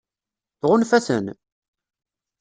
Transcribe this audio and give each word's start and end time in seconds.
Tɣunfa-ten? 0.61 1.25